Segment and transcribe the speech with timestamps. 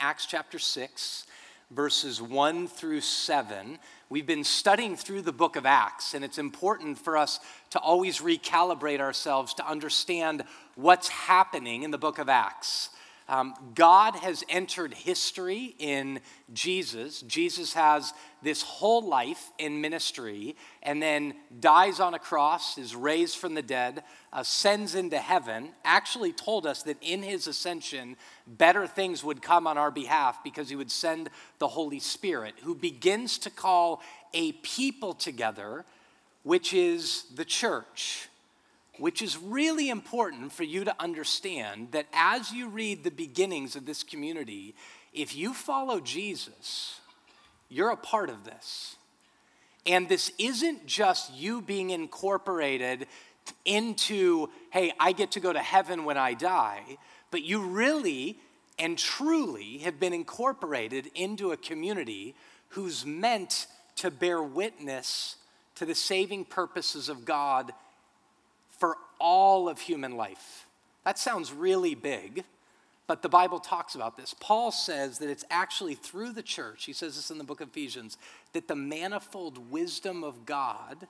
[0.00, 1.26] Acts chapter 6,
[1.72, 3.78] verses 1 through 7.
[4.08, 7.40] We've been studying through the book of Acts, and it's important for us
[7.70, 10.44] to always recalibrate ourselves to understand
[10.76, 12.90] what's happening in the book of Acts.
[13.28, 16.20] Um, God has entered history in
[16.54, 17.20] Jesus.
[17.20, 23.36] Jesus has this whole life in ministry and then dies on a cross, is raised
[23.36, 24.02] from the dead,
[24.32, 28.16] ascends into heaven, actually told us that in his ascension,
[28.46, 32.74] better things would come on our behalf because he would send the Holy Spirit, who
[32.74, 34.00] begins to call
[34.32, 35.84] a people together,
[36.44, 38.27] which is the church
[38.98, 43.86] which is really important for you to understand that as you read the beginnings of
[43.86, 44.74] this community,
[45.12, 47.00] if you follow Jesus,
[47.68, 48.96] you're a part of this.
[49.86, 53.06] And this isn't just you being incorporated
[53.64, 56.98] into, hey, I get to go to heaven when I die,
[57.30, 58.38] but you really
[58.78, 62.34] and truly have been incorporated into a community
[62.70, 65.36] who's meant to bear witness
[65.74, 67.72] to the saving purposes of God
[68.78, 70.66] for all of human life.
[71.04, 72.44] That sounds really big,
[73.06, 74.34] but the Bible talks about this.
[74.38, 77.68] Paul says that it's actually through the church, he says this in the book of
[77.68, 78.18] Ephesians,
[78.52, 81.06] that the manifold wisdom of God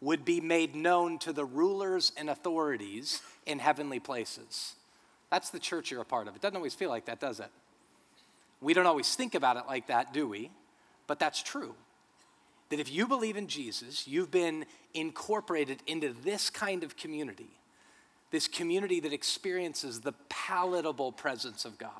[0.00, 4.74] would be made known to the rulers and authorities in heavenly places.
[5.30, 6.36] That's the church you're a part of.
[6.36, 7.50] It doesn't always feel like that, does it?
[8.60, 10.50] We don't always think about it like that, do we?
[11.06, 11.74] But that's true
[12.68, 17.50] that if you believe in Jesus, you've been incorporated into this kind of community,
[18.30, 21.90] this community that experiences the palatable presence of God,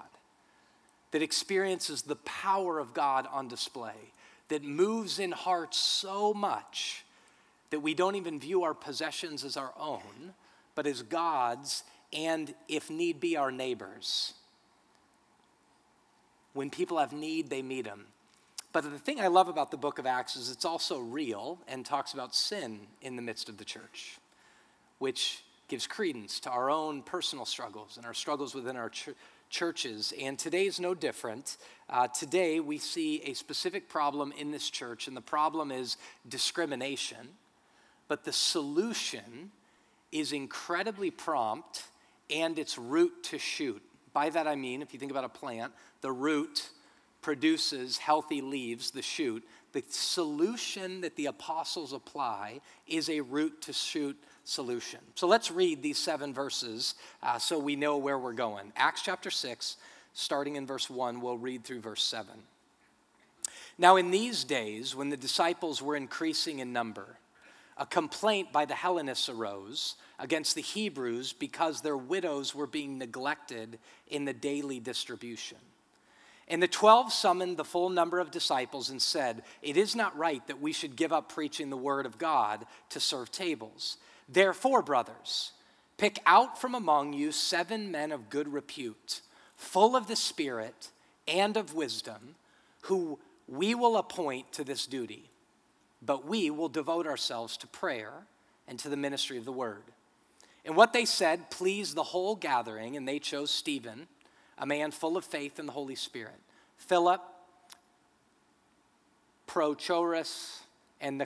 [1.13, 4.13] that experiences the power of God on display,
[4.49, 7.05] that moves in hearts so much
[7.71, 10.35] that we don't even view our possessions as our own,
[10.75, 14.35] but as God's, and if need be, our neighbors.
[16.53, 18.07] When people have need, they meet them.
[18.77, 21.83] But the thing I love about the book of Acts is it's also real and
[21.83, 24.19] talks about sin in the midst of the church,
[24.99, 29.09] which gives credence to our own personal struggles and our struggles within our ch-
[29.49, 30.13] churches.
[30.21, 31.57] And today is no different.
[31.89, 35.97] Uh, today we see a specific problem in this church, and the problem is
[36.29, 37.29] discrimination.
[38.09, 39.53] But the solution
[40.13, 41.85] is incredibly prompt
[42.29, 43.81] and it's root to shoot.
[44.13, 45.73] By that I mean, if you think about a plant,
[46.03, 46.69] the root
[47.27, 49.43] produces healthy leaves, the shoot,
[49.73, 55.01] the solution that the apostles apply is a root to shoot solution.
[55.17, 56.95] So let's read these seven verses
[57.25, 58.73] uh, so we know where we're going.
[58.77, 59.77] Acts chapter 6,
[60.13, 62.31] starting in verse 1, we'll read through verse 7.
[63.77, 67.19] Now, in these days, when the disciples were increasing in number,
[67.77, 73.81] a complaint by the Hellenists arose against the Hebrews because their widows were being neglected
[74.07, 75.59] in the daily distribution.
[76.49, 80.47] And the 12 summoned the full number of disciples and said, It is not right
[80.47, 83.97] that we should give up preaching the word of God to serve tables.
[84.29, 85.53] Therefore, brothers,
[85.97, 89.23] pick out from among you seven men of good repute,
[89.57, 90.91] full of the Spirit
[91.27, 92.37] and of wisdom,
[92.83, 93.19] who
[93.49, 95.31] we will appoint to this duty.
[96.01, 98.27] But we will devote ourselves to prayer
[98.69, 99.83] and to the ministry of the word.
[100.65, 104.07] And what they said pleased the whole gathering, and they chose Stephen
[104.59, 106.39] a man full of faith in the Holy Spirit.
[106.77, 107.23] Philip,
[109.47, 110.61] Prochorus,
[111.01, 111.25] and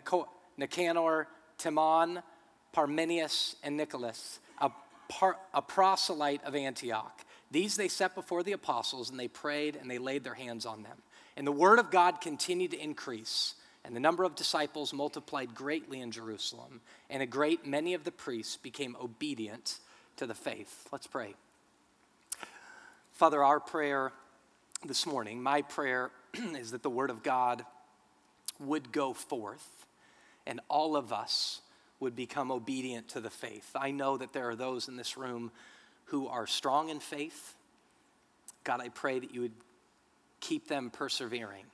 [0.57, 2.23] Nicanor, Timon,
[2.73, 4.71] Parmenius, and Nicholas, a,
[5.09, 7.25] par, a proselyte of Antioch.
[7.51, 10.83] These they set before the apostles, and they prayed and they laid their hands on
[10.83, 10.99] them.
[11.37, 13.55] And the word of God continued to increase,
[13.85, 18.13] and the number of disciples multiplied greatly in Jerusalem, and a great many of the
[18.13, 19.79] priests became obedient
[20.17, 20.87] to the faith.
[20.93, 21.35] Let's pray.
[23.21, 24.13] Father, our prayer
[24.83, 27.67] this morning, my prayer is that the Word of God
[28.59, 29.85] would go forth
[30.47, 31.61] and all of us
[32.01, 33.73] would become obedient to the faith.
[33.75, 35.53] I know that there are those in this room
[36.05, 37.57] who are strong in faith.
[38.65, 39.53] God, I pray that you would
[40.41, 41.67] keep them persevering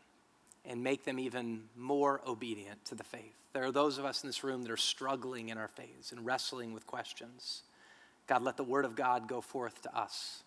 [0.65, 3.37] and make them even more obedient to the faith.
[3.53, 6.27] There are those of us in this room that are struggling in our faith and
[6.27, 7.63] wrestling with questions.
[8.27, 10.43] God, let the Word of God go forth to us.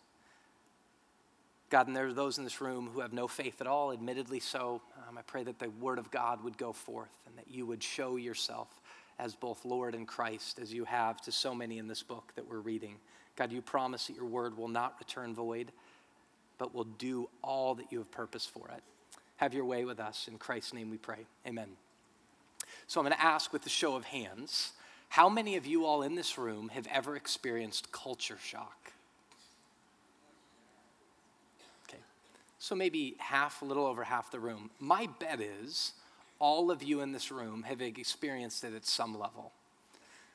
[1.69, 4.39] God, and there are those in this room who have no faith at all, admittedly
[4.39, 4.81] so.
[5.07, 7.83] Um, I pray that the word of God would go forth and that you would
[7.83, 8.67] show yourself
[9.19, 12.49] as both Lord and Christ, as you have to so many in this book that
[12.49, 12.95] we're reading.
[13.35, 15.71] God, you promise that your word will not return void,
[16.57, 18.81] but will do all that you have purposed for it.
[19.37, 20.27] Have your way with us.
[20.29, 21.25] In Christ's name we pray.
[21.45, 21.69] Amen.
[22.87, 24.71] So I'm going to ask with the show of hands
[25.09, 28.93] how many of you all in this room have ever experienced culture shock?
[32.59, 35.93] So maybe half, a little over half the room, my bet is
[36.39, 39.51] all of you in this room have experienced it at some level.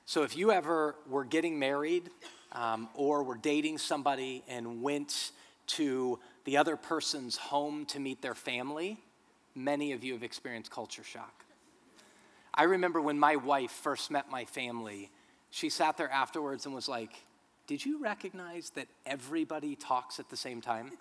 [0.06, 2.10] So if you ever were getting married
[2.52, 5.32] um, or were dating somebody and went
[5.66, 8.98] to the other person's home to meet their family,
[9.54, 11.44] many of you have experienced culture shock.
[12.54, 15.10] I remember when my wife first met my family,
[15.50, 17.10] she sat there afterwards and was like,
[17.66, 20.92] Did you recognize that everybody talks at the same time?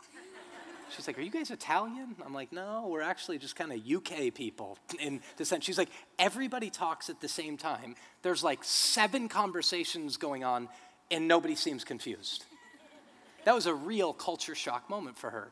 [0.89, 2.15] She's like, Are you guys Italian?
[2.25, 5.63] I'm like, No, we're actually just kind of UK people in descent.
[5.63, 5.89] She's like,
[6.19, 7.95] Everybody talks at the same time.
[8.21, 10.69] There's like seven conversations going on,
[11.12, 12.45] and nobody seems confused.
[13.45, 15.51] That was a real culture shock moment for her.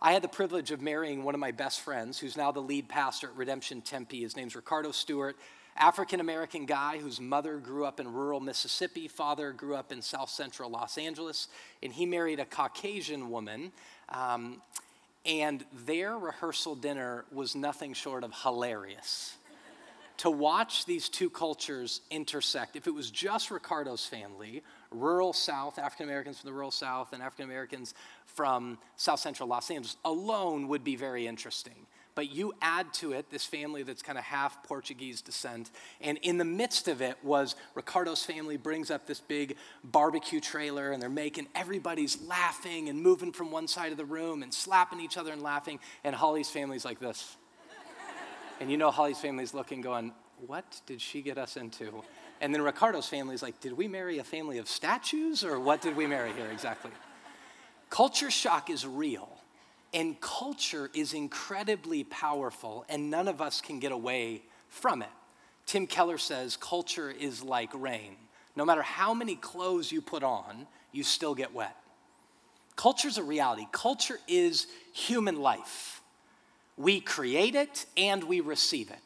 [0.00, 2.88] I had the privilege of marrying one of my best friends, who's now the lead
[2.88, 4.20] pastor at Redemption Tempe.
[4.20, 5.36] His name's Ricardo Stewart,
[5.76, 10.28] African American guy whose mother grew up in rural Mississippi, father grew up in south
[10.28, 11.48] central Los Angeles,
[11.82, 13.72] and he married a Caucasian woman.
[14.12, 14.60] Um,
[15.24, 19.36] and their rehearsal dinner was nothing short of hilarious
[20.18, 22.76] to watch these two cultures intersect.
[22.76, 27.22] If it was just Ricardo's family, rural South, African Americans from the rural South, and
[27.22, 27.94] African Americans
[28.26, 31.86] from South Central Los Angeles alone would be very interesting.
[32.14, 35.70] But you add to it this family that's kind of half Portuguese descent.
[36.00, 40.92] And in the midst of it was Ricardo's family brings up this big barbecue trailer
[40.92, 45.00] and they're making everybody's laughing and moving from one side of the room and slapping
[45.00, 45.80] each other and laughing.
[46.04, 47.36] And Holly's family's like this.
[48.60, 50.12] And you know Holly's family's looking, going,
[50.46, 52.02] What did she get us into?
[52.40, 55.96] And then Ricardo's family's like, Did we marry a family of statues or what did
[55.96, 56.90] we marry here exactly?
[57.88, 59.41] Culture shock is real.
[59.94, 65.08] And culture is incredibly powerful, and none of us can get away from it.
[65.66, 68.16] Tim Keller says culture is like rain.
[68.56, 71.76] No matter how many clothes you put on, you still get wet.
[72.76, 73.66] Culture's a reality.
[73.70, 76.00] Culture is human life.
[76.76, 78.98] We create it and we receive it.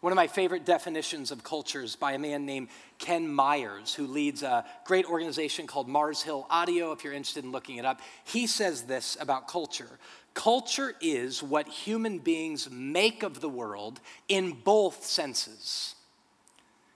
[0.00, 2.68] One of my favorite definitions of culture is by a man named
[2.98, 7.52] Ken Myers, who leads a great organization called Mars Hill Audio, if you're interested in
[7.52, 8.00] looking it up.
[8.24, 9.98] He says this about culture
[10.32, 15.96] Culture is what human beings make of the world in both senses.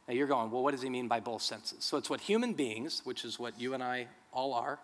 [0.07, 1.85] Now you're going, well, what does he mean by both senses?
[1.85, 4.79] So it's what human beings, which is what you and I all are,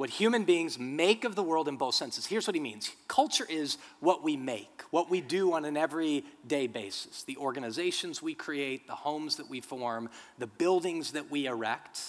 [0.00, 2.24] what human beings make of the world in both senses.
[2.24, 6.66] Here's what he means culture is what we make, what we do on an everyday
[6.68, 10.08] basis, the organizations we create, the homes that we form,
[10.38, 12.00] the buildings that we erect,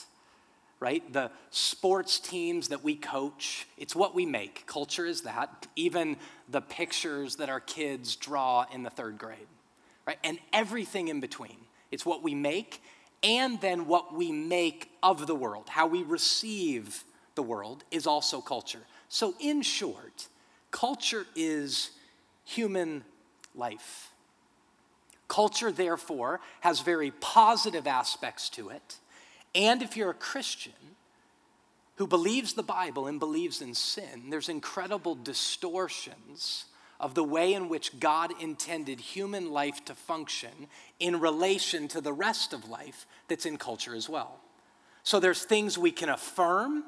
[0.79, 1.11] right?
[1.11, 3.67] The sports teams that we coach.
[3.77, 4.65] It's what we make.
[4.67, 5.67] Culture is that.
[5.75, 6.15] Even
[6.47, 9.49] the pictures that our kids draw in the third grade,
[10.07, 10.17] right?
[10.23, 11.57] And everything in between.
[11.91, 12.81] It's what we make
[13.21, 17.03] and then what we make of the world, how we receive
[17.41, 18.81] the world is also culture.
[19.09, 20.27] So, in short,
[20.69, 21.89] culture is
[22.45, 23.03] human
[23.55, 24.11] life.
[25.27, 28.97] Culture, therefore, has very positive aspects to it.
[29.55, 30.95] And if you're a Christian
[31.95, 36.65] who believes the Bible and believes in sin, there's incredible distortions
[36.99, 40.67] of the way in which God intended human life to function
[40.99, 44.39] in relation to the rest of life that's in culture as well.
[45.01, 46.83] So there's things we can affirm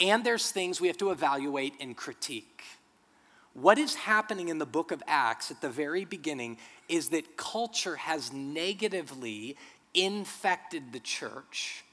[0.00, 2.62] and there's things we have to evaluate and critique.
[3.52, 6.58] What is happening in the book of Acts at the very beginning
[6.88, 9.56] is that culture has negatively
[9.92, 11.84] infected the church,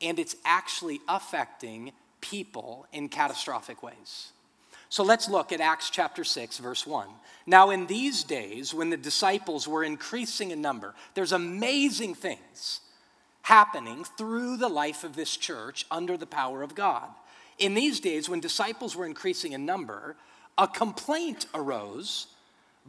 [0.00, 4.32] and it's actually affecting people in catastrophic ways.
[4.88, 7.08] So let's look at Acts chapter 6, verse 1.
[7.46, 12.80] Now, in these days, when the disciples were increasing in number, there's amazing things
[13.44, 17.08] happening through the life of this church under the power of God.
[17.58, 20.16] In these days, when disciples were increasing in number,
[20.56, 22.28] a complaint arose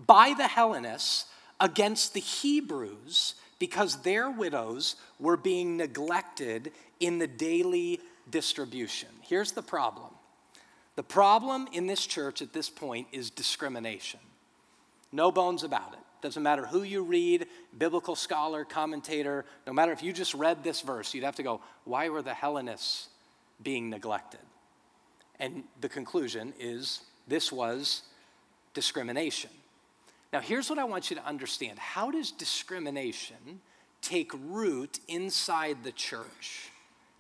[0.08, 1.26] by the Hellenists
[1.60, 6.72] against the Hebrews because their widows were being neglected
[7.02, 9.10] in the daily distribution.
[9.22, 10.12] Here's the problem
[10.96, 14.22] the problem in this church at this point is discrimination.
[15.12, 16.05] No bones about it.
[16.26, 17.46] Doesn't matter who you read,
[17.78, 21.62] biblical scholar, commentator, no matter if you just read this verse, you'd have to go,
[21.84, 23.10] why were the Hellenists
[23.62, 24.40] being neglected?
[25.40, 28.02] And the conclusion is this was
[28.74, 29.52] discrimination.
[30.34, 33.62] Now, here's what I want you to understand how does discrimination
[34.02, 36.72] take root inside the church?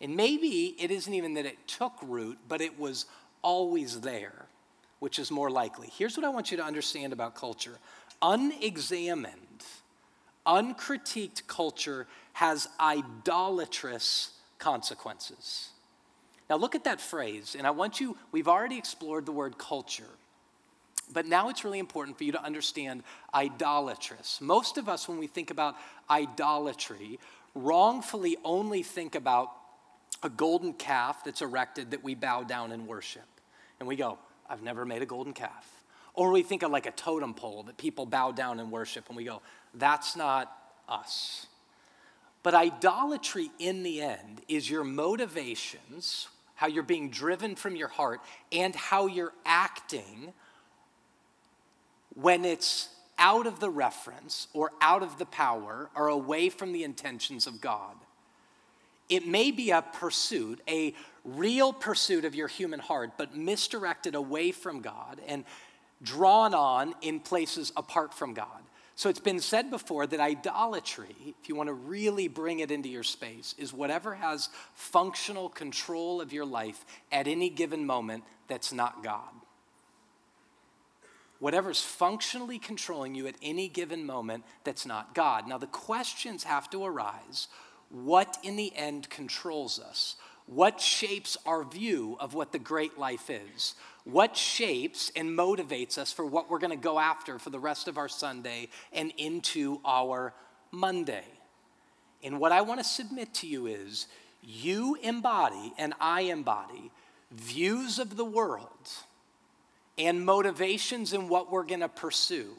[0.01, 3.05] And maybe it isn't even that it took root, but it was
[3.43, 4.47] always there,
[4.97, 5.91] which is more likely.
[5.95, 7.77] Here's what I want you to understand about culture
[8.25, 9.63] unexamined,
[10.47, 15.69] uncritiqued culture has idolatrous consequences.
[16.49, 20.09] Now, look at that phrase, and I want you, we've already explored the word culture,
[21.13, 23.03] but now it's really important for you to understand
[23.33, 24.41] idolatrous.
[24.41, 25.75] Most of us, when we think about
[26.09, 27.19] idolatry,
[27.53, 29.51] wrongfully only think about
[30.23, 33.27] a golden calf that's erected that we bow down and worship.
[33.79, 34.17] And we go,
[34.49, 35.74] I've never made a golden calf.
[36.15, 39.17] Or we think of like a totem pole that people bow down and worship, and
[39.17, 39.41] we go,
[39.73, 40.51] that's not
[40.87, 41.47] us.
[42.41, 48.21] But idolatry in the end is your motivations, how you're being driven from your heart,
[48.51, 50.33] and how you're acting
[52.13, 56.83] when it's out of the reference or out of the power or away from the
[56.83, 57.95] intentions of God.
[59.09, 60.93] It may be a pursuit, a
[61.23, 65.43] real pursuit of your human heart, but misdirected away from God and
[66.01, 68.61] drawn on in places apart from God.
[68.95, 72.87] So it's been said before that idolatry, if you want to really bring it into
[72.87, 78.71] your space, is whatever has functional control of your life at any given moment that's
[78.71, 79.33] not God.
[81.39, 85.45] Whatever's functionally controlling you at any given moment that's not God.
[85.47, 87.49] Now, the questions have to arise
[87.89, 90.15] what in the end controls us?
[90.47, 93.75] What shapes our view of what the great life is?
[94.05, 97.87] What shapes and motivates us for what we're going to go after for the rest
[97.87, 100.33] of our Sunday and into our
[100.71, 101.25] Monday?
[102.23, 104.07] And what I want to submit to you is
[104.43, 106.91] you embody and I embody
[107.31, 108.89] views of the world
[109.97, 112.55] and motivations in what we're going to pursue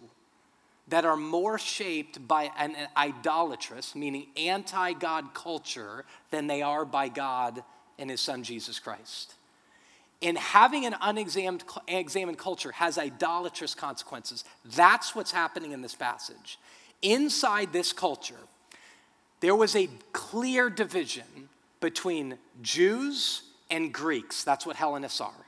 [0.88, 7.09] that are more shaped by an idolatrous, meaning anti God culture, than they are by
[7.09, 7.62] God
[7.99, 9.36] and his son Jesus Christ.
[10.23, 14.44] And having an unexamined examined culture has idolatrous consequences.
[14.64, 16.58] That's what's happening in this passage.
[17.02, 18.35] Inside this culture,
[19.40, 21.49] there was a clear division
[21.80, 24.42] between Jews and Greeks.
[24.42, 25.46] That's what Hellenists are.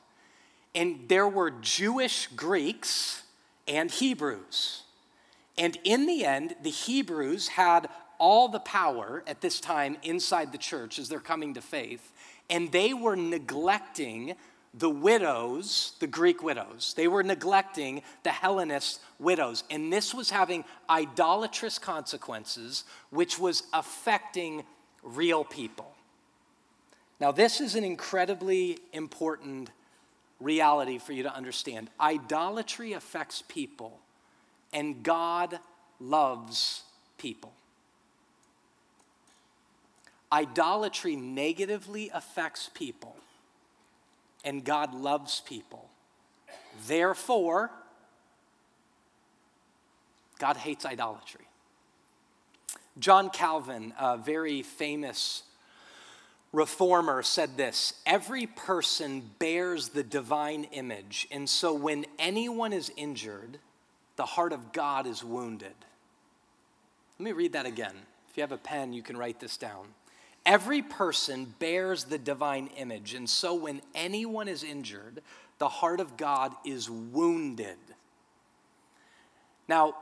[0.74, 3.22] And there were Jewish Greeks
[3.66, 4.82] and Hebrews.
[5.56, 10.58] And in the end, the Hebrews had all the power at this time inside the
[10.58, 12.12] church as they're coming to faith
[12.50, 14.34] and they were neglecting
[14.74, 16.94] the widows, the Greek widows.
[16.96, 19.64] They were neglecting the Hellenist widows.
[19.70, 24.64] And this was having idolatrous consequences, which was affecting
[25.02, 25.92] real people.
[27.20, 29.70] Now, this is an incredibly important
[30.40, 31.90] reality for you to understand.
[32.00, 33.98] Idolatry affects people,
[34.72, 35.58] and God
[35.98, 36.82] loves
[37.16, 37.52] people.
[40.30, 43.16] Idolatry negatively affects people,
[44.48, 45.90] and God loves people.
[46.86, 47.70] Therefore,
[50.38, 51.44] God hates idolatry.
[52.98, 55.42] John Calvin, a very famous
[56.50, 63.58] reformer, said this Every person bears the divine image, and so when anyone is injured,
[64.16, 65.74] the heart of God is wounded.
[67.18, 67.94] Let me read that again.
[68.30, 69.88] If you have a pen, you can write this down.
[70.48, 75.20] Every person bears the divine image, and so when anyone is injured,
[75.58, 77.76] the heart of God is wounded.
[79.68, 79.94] Now,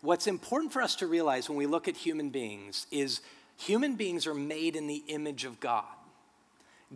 [0.00, 3.20] what's important for us to realize when we look at human beings is
[3.56, 5.84] human beings are made in the image of God.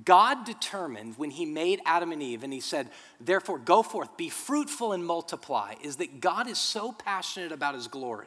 [0.05, 2.91] God determined when he made Adam and Eve and he said,
[3.21, 7.87] Therefore, go forth, be fruitful and multiply, is that God is so passionate about his
[7.87, 8.27] glory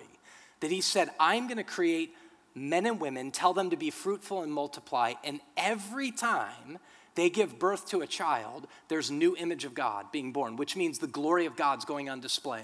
[0.62, 2.16] that he said, I'm going to create
[2.56, 6.80] men and women, tell them to be fruitful and multiply, and every time
[7.16, 11.00] they give birth to a child, there's new image of God being born, which means
[11.00, 12.64] the glory of God's going on display.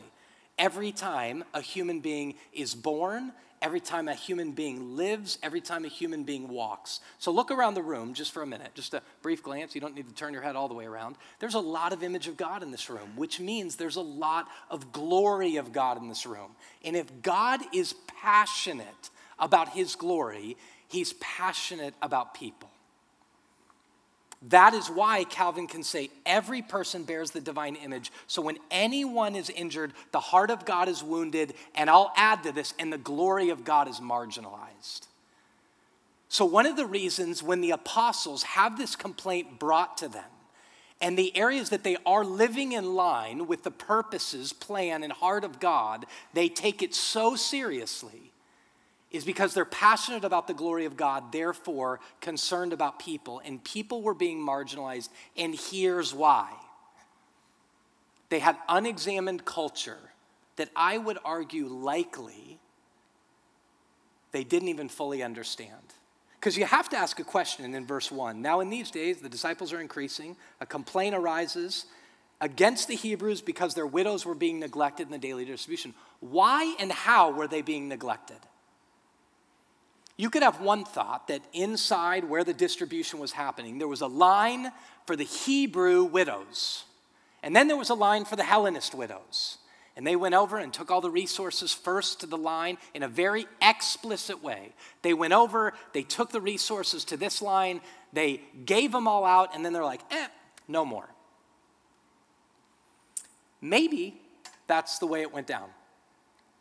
[0.58, 3.32] Every time a human being is born,
[3.62, 7.00] every time a human being lives, every time a human being walks.
[7.18, 9.76] So look around the room just for a minute, just a brief glance.
[9.76, 11.16] You don't need to turn your head all the way around.
[11.40, 14.48] There's a lot of image of God in this room, which means there's a lot
[14.70, 16.52] of glory of God in this room.
[16.84, 22.70] And if God is passionate about his glory, he's passionate about people.
[24.50, 28.12] That is why Calvin can say every person bears the divine image.
[28.28, 32.54] So when anyone is injured, the heart of God is wounded, and I'll add to
[32.54, 35.08] this, and the glory of God is marginalized.
[36.30, 40.24] So, one of the reasons when the apostles have this complaint brought to them,
[41.02, 45.44] and the areas that they are living in line with the purposes, plan, and heart
[45.44, 48.32] of God, they take it so seriously
[49.12, 54.02] is because they're passionate about the glory of God, therefore concerned about people, and people
[54.02, 56.52] were being marginalized, and here's why.
[58.30, 59.98] They had unexamined culture
[60.58, 62.60] that I would argue likely
[64.32, 65.74] they didn't even fully understand.
[66.40, 68.42] Because you have to ask a question in verse 1.
[68.42, 70.38] Now, in these days, the disciples are increasing.
[70.62, 71.86] A complaint arises
[72.40, 75.94] against the Hebrews because their widows were being neglected in the daily distribution.
[76.20, 78.38] Why and how were they being neglected?
[80.20, 84.08] You could have one thought that inside where the distribution was happening, there was a
[84.08, 84.70] line
[85.08, 86.84] for the Hebrew widows,
[87.42, 89.60] and then there was a line for the Hellenist widows.
[89.96, 93.08] And they went over and took all the resources first to the line in a
[93.08, 94.74] very explicit way.
[95.04, 97.80] They went over, they took the resources to this line,
[98.12, 100.28] they gave them all out, and then they're like, eh,
[100.68, 101.08] no more.
[103.62, 104.20] Maybe
[104.68, 105.70] that's the way it went down.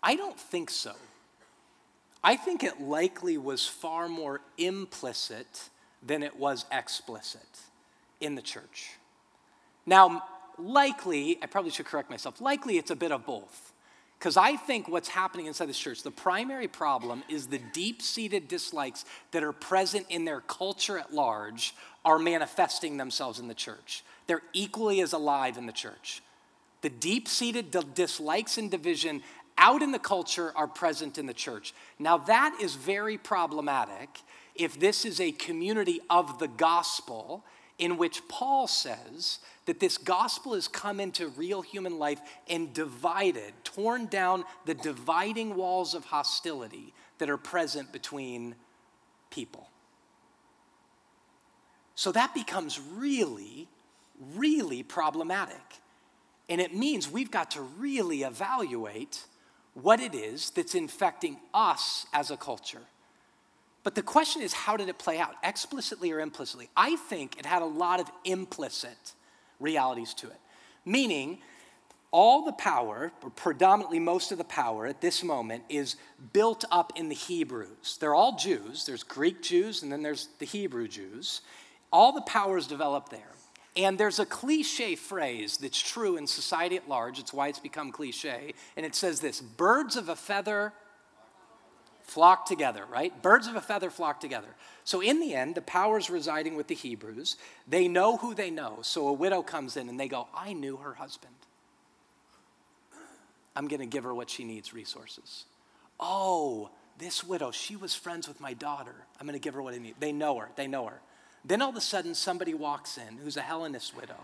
[0.00, 0.94] I don't think so.
[2.22, 5.68] I think it likely was far more implicit
[6.02, 7.46] than it was explicit
[8.20, 8.90] in the church.
[9.86, 10.24] Now,
[10.58, 13.72] likely, I probably should correct myself, likely it's a bit of both.
[14.18, 18.48] Because I think what's happening inside this church, the primary problem is the deep seated
[18.48, 21.72] dislikes that are present in their culture at large
[22.04, 24.02] are manifesting themselves in the church.
[24.26, 26.20] They're equally as alive in the church.
[26.80, 29.22] The deep seated dislikes and division
[29.58, 31.74] out in the culture are present in the church.
[31.98, 34.08] Now, that is very problematic
[34.54, 37.44] if this is a community of the gospel
[37.78, 43.52] in which Paul says that this gospel has come into real human life and divided,
[43.62, 48.54] torn down the dividing walls of hostility that are present between
[49.30, 49.68] people.
[51.94, 53.68] So that becomes really,
[54.34, 55.56] really problematic.
[56.48, 59.24] And it means we've got to really evaluate
[59.82, 62.82] what it is that's infecting us as a culture.
[63.84, 66.68] But the question is, how did it play out, explicitly or implicitly?
[66.76, 69.14] I think it had a lot of implicit
[69.60, 70.38] realities to it,
[70.84, 71.38] meaning
[72.10, 75.96] all the power, or predominantly most of the power at this moment, is
[76.32, 77.98] built up in the Hebrews.
[78.00, 78.86] They're all Jews.
[78.86, 81.42] There's Greek Jews, and then there's the Hebrew Jews.
[81.92, 83.32] All the power is developed there.
[83.76, 87.18] And there's a cliche phrase that's true in society at large.
[87.18, 88.54] It's why it's become cliche.
[88.76, 90.72] And it says this birds of a feather
[92.02, 93.22] flock together, right?
[93.22, 94.48] Birds of a feather flock together.
[94.84, 97.36] So in the end, the power's residing with the Hebrews.
[97.68, 98.78] They know who they know.
[98.82, 101.34] So a widow comes in and they go, I knew her husband.
[103.54, 105.44] I'm going to give her what she needs resources.
[106.00, 108.94] Oh, this widow, she was friends with my daughter.
[109.20, 109.96] I'm going to give her what I need.
[110.00, 110.48] They know her.
[110.56, 111.00] They know her.
[111.48, 114.18] Then all of a sudden, somebody walks in who's a Hellenist widow.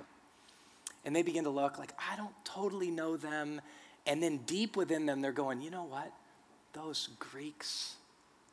[1.06, 3.62] And they begin to look like, I don't totally know them.
[4.06, 6.12] And then deep within them, they're going, you know what?
[6.74, 7.94] Those Greeks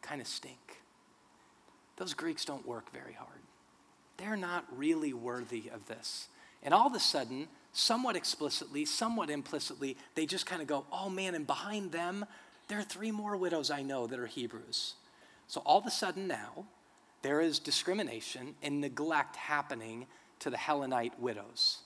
[0.02, 0.78] kind of stink.
[1.98, 3.30] Those Greeks don't work very hard.
[4.16, 6.28] They're not really worthy of this.
[6.64, 11.10] And all of a sudden, somewhat explicitly, somewhat implicitly, they just kind of go, oh
[11.10, 12.26] man, and behind them,
[12.70, 14.94] there are three more widows I know that are Hebrews.
[15.48, 16.66] So all of a sudden now,
[17.22, 20.08] there is discrimination and neglect happening
[20.40, 21.80] to the Hellenite widows.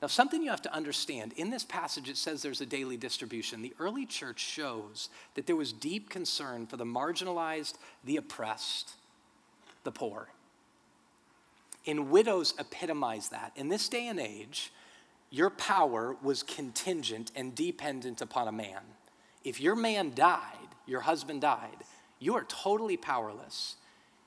[0.00, 3.62] Now, something you have to understand in this passage, it says there's a daily distribution.
[3.62, 8.94] The early church shows that there was deep concern for the marginalized, the oppressed,
[9.84, 10.28] the poor.
[11.86, 13.52] And widows epitomize that.
[13.54, 14.72] In this day and age,
[15.30, 18.82] your power was contingent and dependent upon a man.
[19.44, 21.78] If your man died, your husband died,
[22.18, 23.76] you are totally powerless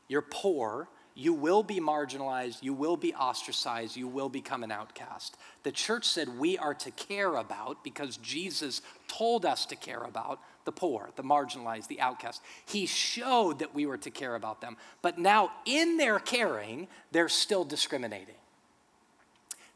[0.08, 5.38] you're poor, you will be marginalized, you will be ostracized, you will become an outcast.
[5.64, 10.40] The church said we are to care about, because Jesus told us to care about,
[10.66, 12.42] the poor, the marginalized, the outcast.
[12.66, 14.76] He showed that we were to care about them.
[15.02, 18.36] But now, in their caring, they're still discriminating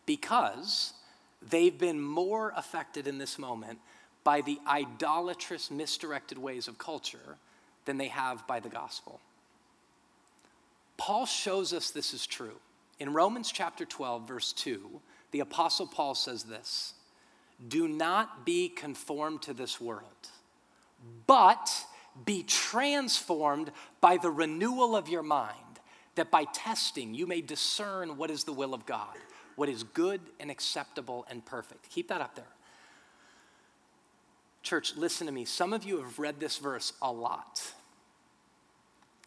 [0.05, 0.93] because
[1.47, 3.79] they've been more affected in this moment
[4.23, 7.37] by the idolatrous, misdirected ways of culture
[7.85, 9.21] than they have by the gospel.
[10.99, 12.57] Paul shows us this is true.
[12.99, 16.93] In Romans chapter 12, verse 2, the Apostle Paul says this
[17.67, 20.03] Do not be conformed to this world,
[21.25, 21.71] but
[22.25, 25.79] be transformed by the renewal of your mind,
[26.15, 29.15] that by testing you may discern what is the will of God,
[29.55, 31.89] what is good and acceptable and perfect.
[31.89, 32.43] Keep that up there.
[34.63, 35.45] Church, listen to me.
[35.45, 37.73] Some of you have read this verse a lot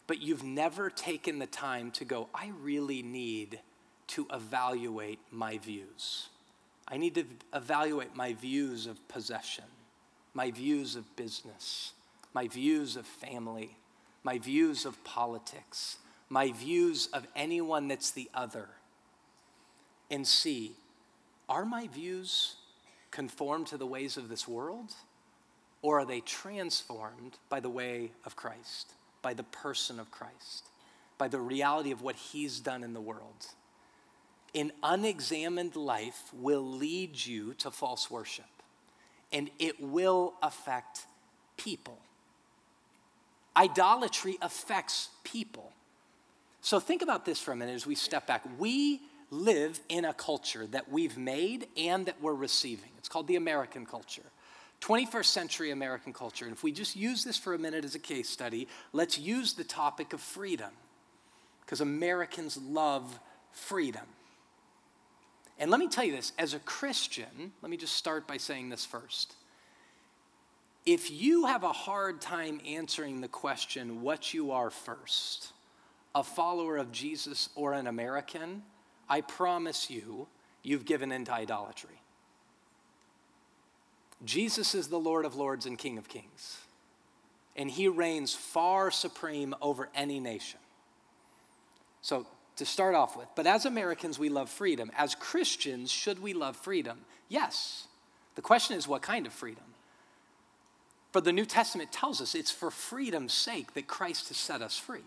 [0.07, 3.59] but you've never taken the time to go, I really need
[4.07, 6.27] to evaluate my views.
[6.87, 9.63] I need to evaluate my views of possession,
[10.33, 11.93] my views of business,
[12.33, 13.77] my views of family,
[14.23, 15.97] my views of politics,
[16.29, 18.69] my views of anyone that's the other,
[20.11, 20.73] and see
[21.47, 22.55] are my views
[23.11, 24.93] conformed to the ways of this world,
[25.81, 28.93] or are they transformed by the way of Christ?
[29.23, 30.69] By the person of Christ.
[31.17, 33.47] by the reality of what He's done in the world.
[34.53, 38.45] An unexamined life will lead you to false worship,
[39.31, 41.05] and it will affect
[41.57, 41.97] people.
[43.55, 45.71] Idolatry affects people.
[46.61, 48.43] So think about this for a minute as we step back.
[48.57, 52.89] We live in a culture that we've made and that we're receiving.
[52.97, 54.23] It's called the American culture.
[54.83, 56.43] 21st century American culture.
[56.43, 59.53] And if we just use this for a minute as a case study, let's use
[59.53, 60.71] the topic of freedom.
[61.61, 63.17] Because Americans love
[63.53, 64.03] freedom.
[65.57, 68.69] And let me tell you this as a Christian, let me just start by saying
[68.69, 69.35] this first.
[70.85, 75.53] If you have a hard time answering the question, what you are first,
[76.13, 78.63] a follower of Jesus or an American,
[79.07, 80.27] I promise you,
[80.61, 82.02] you've given into idolatry.
[84.23, 86.57] Jesus is the Lord of Lords and King of Kings,
[87.55, 90.59] and he reigns far supreme over any nation.
[92.01, 94.91] So, to start off with, but as Americans, we love freedom.
[94.95, 96.99] As Christians, should we love freedom?
[97.27, 97.87] Yes.
[98.35, 99.63] The question is, what kind of freedom?
[101.11, 104.77] But the New Testament tells us it's for freedom's sake that Christ has set us
[104.77, 105.05] free.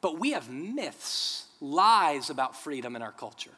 [0.00, 3.52] But we have myths, lies about freedom in our culture.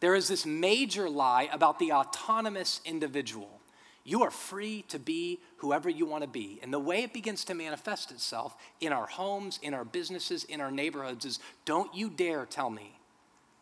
[0.00, 3.60] There is this major lie about the autonomous individual.
[4.04, 6.60] You are free to be whoever you want to be.
[6.62, 10.60] And the way it begins to manifest itself in our homes, in our businesses, in
[10.60, 12.98] our neighborhoods is don't you dare tell me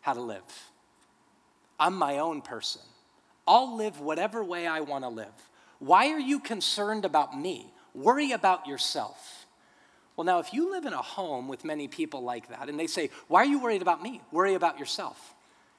[0.01, 0.71] how to live.
[1.79, 2.81] I'm my own person.
[3.47, 5.49] I'll live whatever way I want to live.
[5.79, 7.73] Why are you concerned about me?
[7.93, 9.45] Worry about yourself.
[10.15, 12.87] Well, now, if you live in a home with many people like that and they
[12.87, 14.21] say, Why are you worried about me?
[14.31, 15.35] Worry about yourself.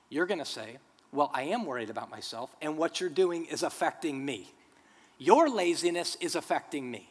[0.08, 0.78] You're going to say,
[1.12, 4.52] Well, I am worried about myself, and what you're doing is affecting me.
[5.18, 7.10] Your laziness is affecting me.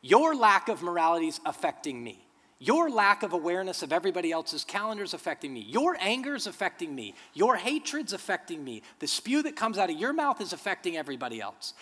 [0.00, 2.24] Your lack of morality is affecting me.
[2.60, 5.60] Your lack of awareness of everybody else's calendar is affecting me.
[5.60, 7.14] Your anger is affecting me.
[7.32, 8.82] Your hatred's affecting me.
[8.98, 11.74] The spew that comes out of your mouth is affecting everybody else.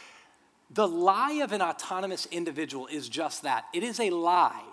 [0.70, 4.64] The lie of an autonomous individual is just that it is a lie.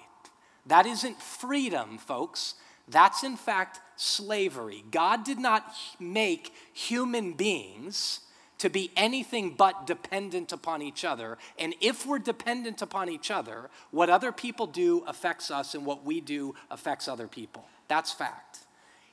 [0.66, 2.56] That isn't freedom, folks.
[2.88, 4.84] That's in fact slavery.
[4.92, 8.22] God did not make human beings
[8.60, 11.38] to be anything but dependent upon each other.
[11.60, 16.06] And if we're dependent upon each other, what other people do affects us, and what
[16.06, 17.66] we do affects other people.
[17.88, 18.60] That's fact.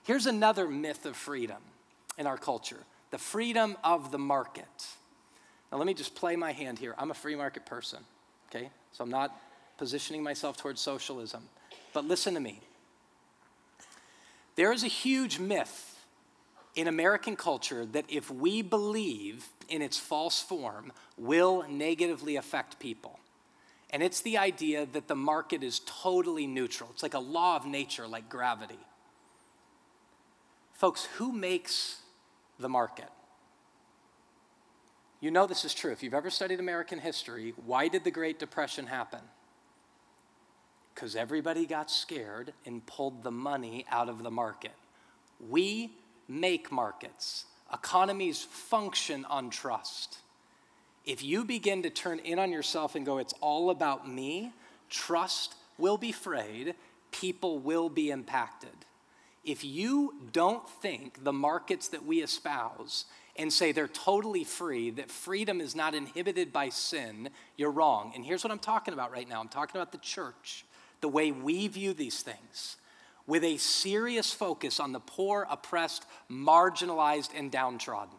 [0.04, 1.62] Here's another myth of freedom
[2.16, 4.86] in our culture the freedom of the market.
[5.72, 6.94] Now, let me just play my hand here.
[6.96, 7.98] I'm a free market person,
[8.48, 8.70] okay?
[8.92, 9.36] So I'm not
[9.78, 11.42] positioning myself towards socialism.
[11.92, 12.60] But listen to me.
[14.60, 16.04] There is a huge myth
[16.76, 23.20] in American culture that if we believe in its false form will negatively affect people.
[23.88, 26.90] And it's the idea that the market is totally neutral.
[26.92, 28.78] It's like a law of nature, like gravity.
[30.74, 32.02] Folks, who makes
[32.58, 33.08] the market?
[35.22, 35.90] You know this is true.
[35.90, 39.20] If you've ever studied American history, why did the Great Depression happen?
[41.00, 44.74] Because everybody got scared and pulled the money out of the market.
[45.48, 45.92] We
[46.28, 47.46] make markets.
[47.72, 50.18] Economies function on trust.
[51.06, 54.52] If you begin to turn in on yourself and go, it's all about me,
[54.90, 56.74] trust will be frayed,
[57.12, 58.68] people will be impacted.
[59.42, 65.10] If you don't think the markets that we espouse and say they're totally free, that
[65.10, 68.12] freedom is not inhibited by sin, you're wrong.
[68.14, 70.66] And here's what I'm talking about right now I'm talking about the church,
[71.00, 72.76] the way we view these things
[73.26, 78.16] with a serious focus on the poor, oppressed, marginalized, and downtrodden.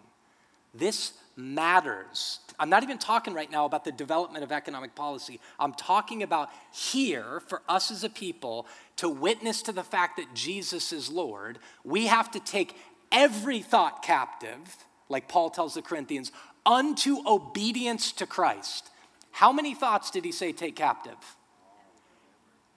[0.74, 2.40] This matters.
[2.58, 5.40] I'm not even talking right now about the development of economic policy.
[5.60, 8.68] I'm talking about here for us as a people
[8.98, 11.60] to witness to the fact that Jesus is Lord.
[11.84, 12.78] We have to take
[13.12, 16.32] every thought captive, like Paul tells the Corinthians,
[16.66, 18.90] unto obedience to Christ.
[19.32, 21.18] How many thoughts did he say take captive?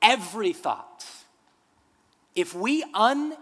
[0.05, 1.07] Every thought.
[2.35, 3.37] If we unexamine,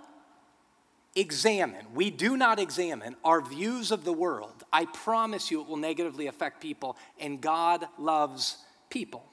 [1.92, 6.28] we do not examine our views of the world, I promise you it will negatively
[6.28, 8.58] affect people, and God loves
[8.90, 9.24] people.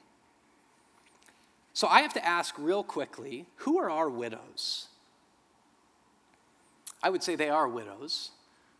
[1.72, 4.88] So I have to ask real quickly who are our widows?
[7.02, 8.32] I would say they are widows,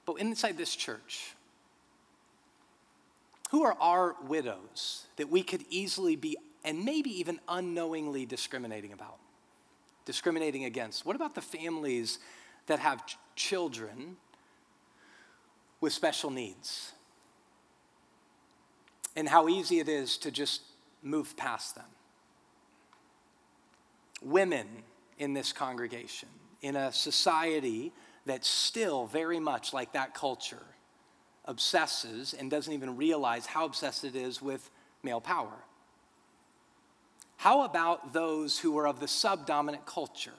[0.04, 1.34] but inside this church,
[3.50, 9.18] who are our widows that we could easily be and maybe even unknowingly discriminating about?
[10.04, 11.06] discriminating against?
[11.06, 12.18] What about the families
[12.66, 14.16] that have ch- children
[15.80, 16.92] with special needs?
[19.14, 20.62] And how easy it is to just
[21.02, 21.84] move past them.
[24.22, 24.66] women
[25.18, 26.28] in this congregation,
[26.60, 27.92] in a society
[28.26, 30.64] that's still very much like that culture
[31.44, 34.70] obsesses and doesn't even realize how obsessed it is with
[35.02, 35.64] male power?
[37.40, 40.34] How about those who are of the subdominant culture?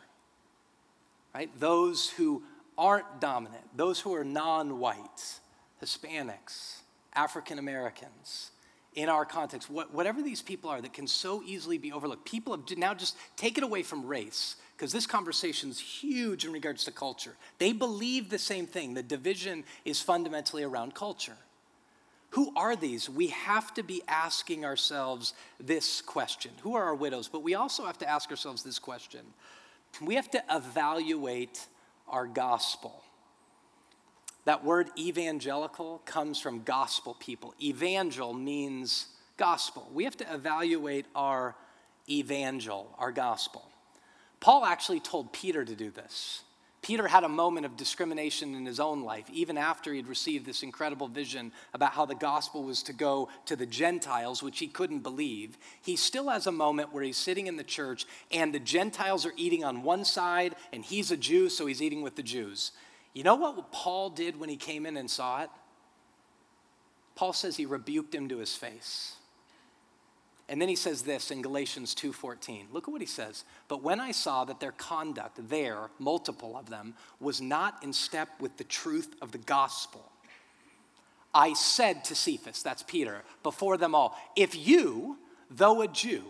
[1.33, 1.49] Right?
[1.59, 2.43] Those who
[2.77, 5.39] aren't dominant, those who are non white,
[5.81, 6.81] Hispanics,
[7.15, 8.51] African Americans,
[8.93, 12.77] in our context, whatever these people are that can so easily be overlooked, people have
[12.77, 16.91] now just take it away from race, because this conversation is huge in regards to
[16.91, 17.35] culture.
[17.57, 18.93] They believe the same thing.
[18.93, 21.37] The division is fundamentally around culture.
[22.31, 23.09] Who are these?
[23.09, 27.27] We have to be asking ourselves this question Who are our widows?
[27.27, 29.21] But we also have to ask ourselves this question.
[30.01, 31.67] We have to evaluate
[32.07, 33.03] our gospel.
[34.45, 37.53] That word evangelical comes from gospel people.
[37.61, 39.87] Evangel means gospel.
[39.93, 41.55] We have to evaluate our
[42.09, 43.63] evangel, our gospel.
[44.39, 46.43] Paul actually told Peter to do this.
[46.81, 50.63] Peter had a moment of discrimination in his own life, even after he'd received this
[50.63, 55.01] incredible vision about how the gospel was to go to the Gentiles, which he couldn't
[55.01, 55.59] believe.
[55.83, 59.33] He still has a moment where he's sitting in the church and the Gentiles are
[59.37, 62.71] eating on one side, and he's a Jew, so he's eating with the Jews.
[63.13, 65.49] You know what Paul did when he came in and saw it?
[67.13, 69.17] Paul says he rebuked him to his face.
[70.51, 72.67] And then he says this in Galatians 2:14.
[72.73, 73.45] Look at what he says.
[73.69, 78.27] But when I saw that their conduct there, multiple of them, was not in step
[78.41, 80.11] with the truth of the gospel,
[81.33, 85.17] I said to Cephas, that's Peter, before them all, if you,
[85.49, 86.25] though a Jew,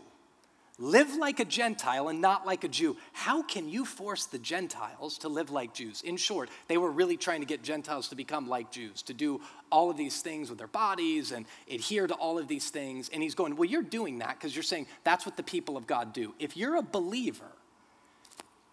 [0.82, 2.98] live like a Gentile and not like a Jew.
[3.14, 6.02] How can you force the Gentiles to live like Jews?
[6.02, 9.42] In short, they were really trying to get Gentiles to become like Jews, to do
[9.72, 13.10] all of these things with their bodies and adhere to all of these things.
[13.14, 15.86] And he's going, Well, you're doing that because you're saying that's what the people of
[15.86, 16.34] God do.
[16.40, 17.52] If you're a believer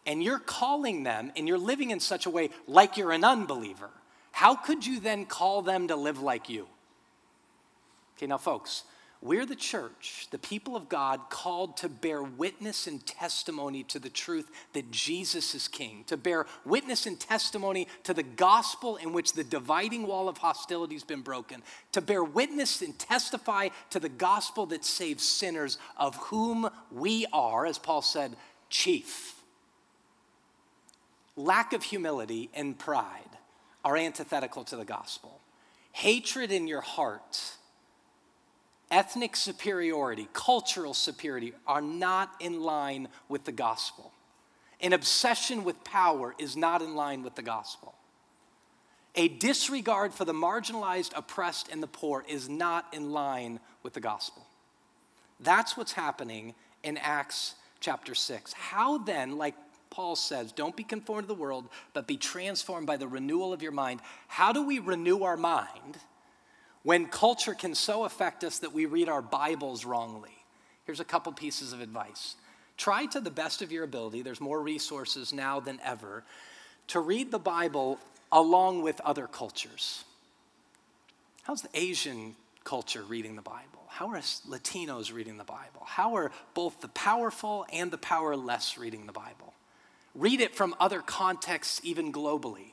[0.07, 3.91] and you're calling them and you're living in such a way like you're an unbeliever,
[4.33, 6.67] how could you then call them to live like you?
[8.17, 8.85] Okay, now, folks,
[9.21, 14.09] we're the church, the people of God, called to bear witness and testimony to the
[14.09, 19.33] truth that Jesus is King, to bear witness and testimony to the gospel in which
[19.33, 24.09] the dividing wall of hostility has been broken, to bear witness and testify to the
[24.09, 28.37] gospel that saves sinners, of whom we are, as Paul said,
[28.71, 29.35] chief.
[31.35, 33.23] Lack of humility and pride
[33.85, 35.41] are antithetical to the gospel.
[35.91, 37.58] Hatred in your heart
[38.91, 44.13] ethnic superiority, cultural superiority are not in line with the gospel.
[44.81, 47.95] An obsession with power is not in line with the gospel.
[49.15, 54.01] A disregard for the marginalized, oppressed, and the poor is not in line with the
[54.01, 54.47] gospel.
[55.41, 58.53] That's what's happening in Acts chapter 6.
[58.53, 59.55] How then, like
[59.91, 63.63] Paul says, don't be conformed to the world, but be transformed by the renewal of
[63.63, 64.01] your mind.
[64.29, 65.99] How do we renew our mind?
[66.89, 70.33] When culture can so affect us that we read our Bibles wrongly.
[70.87, 72.35] Here's a couple pieces of advice.
[72.79, 76.25] Try to the best of your ability, there's more resources now than ever,
[76.87, 77.99] to read the Bible
[78.33, 80.03] along with other cultures.
[81.43, 83.85] How's the Asian culture reading the Bible?
[83.89, 85.83] How are Latinos reading the Bible?
[85.85, 89.53] How are both the powerful and the powerless reading the Bible?
[90.15, 92.73] Read it from other contexts, even globally.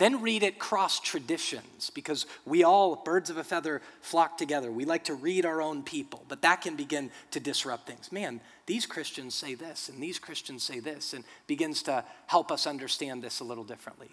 [0.00, 4.72] Then read it cross traditions because we all, birds of a feather, flock together.
[4.72, 8.10] We like to read our own people, but that can begin to disrupt things.
[8.10, 12.66] Man, these Christians say this, and these Christians say this, and begins to help us
[12.66, 14.08] understand this a little differently.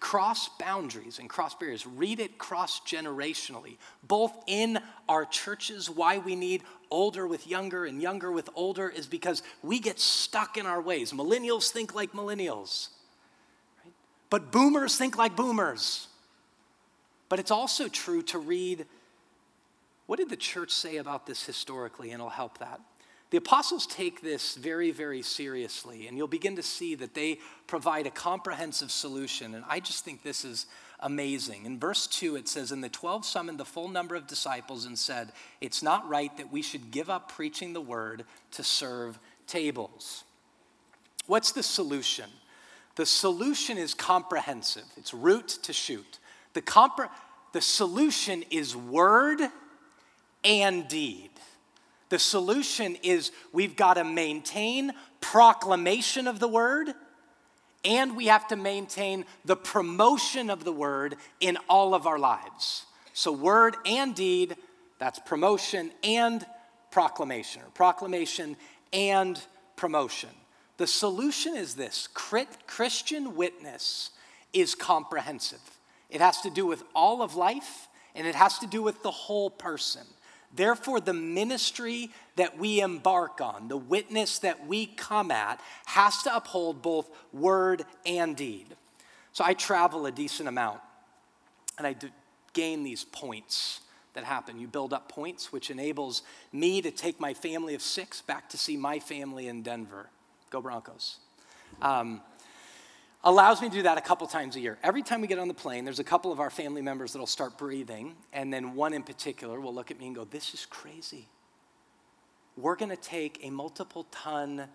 [0.00, 1.86] Cross boundaries and cross barriers.
[1.86, 5.88] Read it cross generationally, both in our churches.
[5.88, 10.58] Why we need older with younger and younger with older is because we get stuck
[10.58, 11.14] in our ways.
[11.14, 12.88] Millennials think like millennials
[14.32, 16.08] but boomers think like boomers.
[17.28, 18.86] But it's also true to read
[20.06, 22.80] what did the church say about this historically, and it'll help that.
[23.28, 28.06] The apostles take this very, very seriously, and you'll begin to see that they provide
[28.06, 29.54] a comprehensive solution.
[29.54, 30.64] And I just think this is
[31.00, 31.66] amazing.
[31.66, 34.98] In verse 2, it says, And the 12 summoned the full number of disciples and
[34.98, 40.24] said, It's not right that we should give up preaching the word to serve tables.
[41.26, 42.30] What's the solution?
[42.94, 46.18] The solution is comprehensive, it's root to shoot.
[46.52, 47.08] The, compre-
[47.52, 49.40] the solution is word
[50.44, 51.30] and deed.
[52.10, 56.92] The solution is we've got to maintain proclamation of the word
[57.84, 62.86] and we have to maintain the promotion of the word in all of our lives.
[63.12, 64.56] So, word and deed,
[64.98, 66.46] that's promotion and
[66.90, 68.56] proclamation, or proclamation
[68.92, 69.40] and
[69.76, 70.30] promotion.
[70.82, 74.10] The solution is this Christian witness
[74.52, 75.60] is comprehensive.
[76.10, 79.12] It has to do with all of life and it has to do with the
[79.12, 80.02] whole person.
[80.52, 86.34] Therefore, the ministry that we embark on, the witness that we come at, has to
[86.34, 88.74] uphold both word and deed.
[89.32, 90.80] So I travel a decent amount
[91.78, 91.94] and I
[92.54, 93.82] gain these points
[94.14, 94.58] that happen.
[94.58, 98.58] You build up points, which enables me to take my family of six back to
[98.58, 100.10] see my family in Denver.
[100.52, 101.16] Go Broncos.
[101.80, 102.20] Um,
[103.24, 104.76] allows me to do that a couple times a year.
[104.82, 107.26] Every time we get on the plane, there's a couple of our family members that'll
[107.26, 110.66] start breathing, and then one in particular will look at me and go, This is
[110.66, 111.26] crazy.
[112.58, 114.68] We're gonna take a multiple ton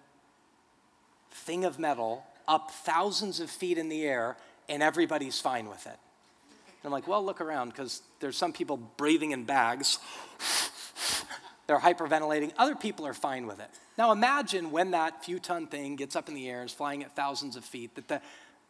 [1.29, 4.35] thing of metal up thousands of feet in the air,
[4.67, 5.99] and everybody's fine with it.
[6.59, 9.99] And I'm like, Well, look around, because there's some people breathing in bags.
[11.67, 12.53] They're hyperventilating.
[12.57, 13.69] Other people are fine with it.
[13.97, 17.15] Now imagine when that few ton thing gets up in the air, is flying at
[17.15, 18.21] thousands of feet, that the,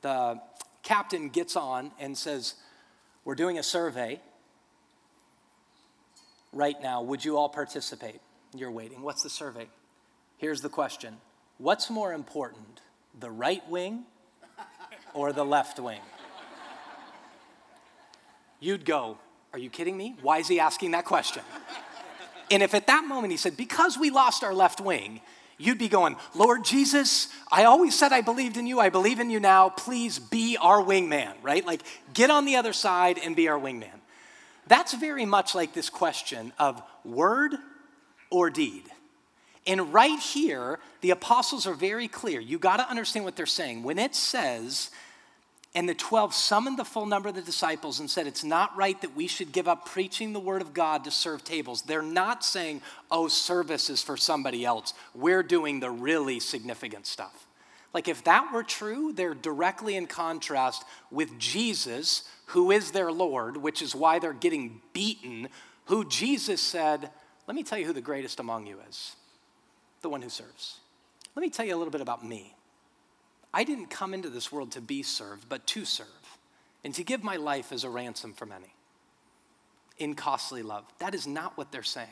[0.01, 0.41] the
[0.81, 2.55] captain gets on and says,
[3.23, 4.19] We're doing a survey
[6.51, 7.03] right now.
[7.03, 8.19] Would you all participate?
[8.55, 9.03] You're waiting.
[9.03, 9.67] What's the survey?
[10.37, 11.17] Here's the question
[11.59, 12.81] What's more important,
[13.19, 14.05] the right wing
[15.13, 16.01] or the left wing?
[18.59, 19.19] You'd go,
[19.53, 20.15] Are you kidding me?
[20.23, 21.43] Why is he asking that question?
[22.49, 25.21] And if at that moment he said, Because we lost our left wing,
[25.57, 28.79] you'd be going, Lord Jesus, I always said I believed in you.
[28.79, 29.69] I believe in you now.
[29.69, 31.65] Please be our wingman, right?
[31.65, 31.81] Like,
[32.13, 33.89] get on the other side and be our wingman.
[34.67, 37.55] That's very much like this question of word
[38.29, 38.83] or deed.
[39.65, 42.39] And right here, the apostles are very clear.
[42.39, 43.83] You got to understand what they're saying.
[43.83, 44.91] When it says
[45.75, 48.99] and the 12 summoned the full number of the disciples and said, It's not right
[49.01, 51.83] that we should give up preaching the word of God to serve tables.
[51.83, 54.93] They're not saying, Oh, service is for somebody else.
[55.13, 57.47] We're doing the really significant stuff.
[57.93, 63.57] Like, if that were true, they're directly in contrast with Jesus, who is their Lord,
[63.57, 65.47] which is why they're getting beaten,
[65.85, 67.11] who Jesus said,
[67.45, 69.15] Let me tell you who the greatest among you is
[70.01, 70.79] the one who serves.
[71.35, 72.56] Let me tell you a little bit about me.
[73.53, 76.07] I didn't come into this world to be served, but to serve,
[76.83, 78.73] and to give my life as a ransom for many
[79.97, 80.85] in costly love.
[80.99, 82.07] That is not what they're saying.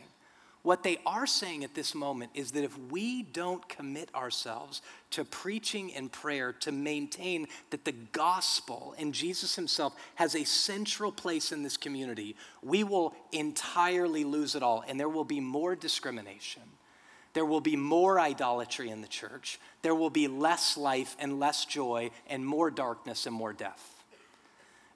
[0.63, 5.23] What they are saying at this moment is that if we don't commit ourselves to
[5.23, 11.51] preaching and prayer to maintain that the gospel and Jesus himself has a central place
[11.51, 16.63] in this community, we will entirely lose it all and there will be more discrimination
[17.35, 19.59] there will be more idolatry in the church.
[19.81, 24.03] There will be less life and less joy and more darkness and more death.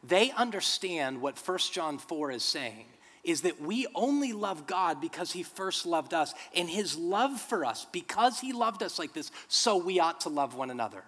[0.04, 2.86] They understand what 1 John 4 is saying
[3.26, 6.34] is that we only love God because he first loved us.
[6.56, 10.30] And his love for us, because he loved us like this, so we ought to
[10.30, 11.04] love one another.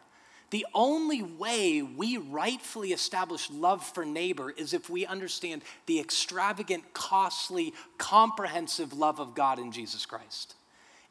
[0.50, 6.94] The only way we rightfully establish love for neighbor is if we understand the extravagant,
[6.94, 10.56] costly, comprehensive love of God in Jesus Christ.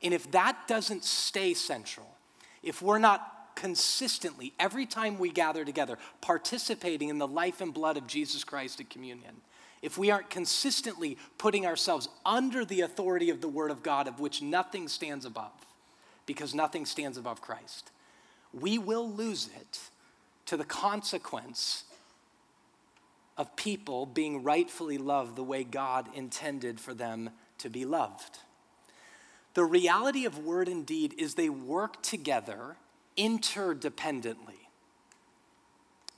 [0.03, 2.07] And if that doesn't stay central,
[2.63, 7.97] if we're not consistently, every time we gather together, participating in the life and blood
[7.97, 9.35] of Jesus Christ at communion,
[9.83, 14.21] if we aren't consistently putting ourselves under the authority of the Word of God, of
[14.21, 15.53] which nothing stands above,
[16.27, 17.91] because nothing stands above Christ,
[18.53, 19.81] we will lose it
[20.47, 21.85] to the consequence
[23.37, 28.39] of people being rightfully loved the way God intended for them to be loved.
[29.55, 32.77] The reality of word and deed is they work together
[33.17, 34.55] interdependently.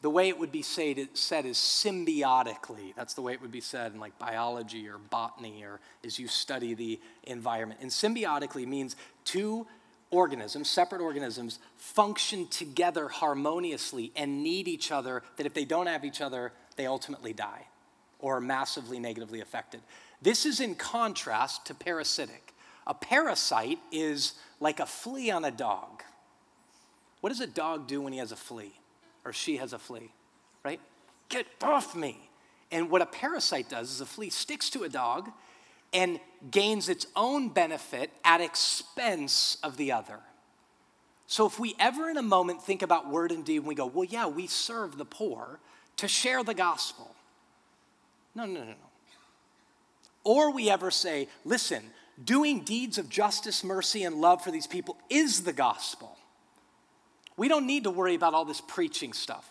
[0.03, 2.93] The way it would be said, is symbiotically.
[2.97, 6.27] That's the way it would be said in like biology or botany or as you
[6.27, 7.81] study the environment.
[7.81, 9.67] And symbiotically means two
[10.11, 16.05] organisms, separate organisms, function together harmoniously and need each other, that if they don't have
[16.05, 17.67] each other, they ultimately die
[18.19, 19.81] or are massively negatively affected.
[20.21, 22.52] This is in contrast to parasitic.
[22.87, 26.03] A parasite is like a flea on a dog.
[27.21, 28.73] What does a dog do when he has a flea
[29.25, 30.11] or she has a flea?
[30.65, 30.81] Right?
[31.29, 32.29] Get off me.
[32.71, 35.31] And what a parasite does is a flea sticks to a dog
[35.93, 36.19] and
[36.51, 40.19] gains its own benefit at expense of the other.
[41.27, 43.87] So if we ever in a moment think about word and deed and we go,
[43.87, 45.61] well, yeah, we serve the poor
[45.99, 47.15] to share the gospel.
[48.35, 48.75] No, no, no, no.
[50.25, 51.83] Or we ever say, listen,
[52.23, 56.17] doing deeds of justice, mercy, and love for these people is the gospel.
[57.37, 59.51] We don't need to worry about all this preaching stuff.